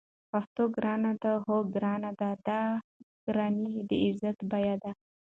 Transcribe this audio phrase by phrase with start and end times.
[0.31, 2.59] پښتو ګرانه ده؟ هو، ګرانه ده؛ خو دا
[3.25, 4.91] ګرانی د عزت بیه ده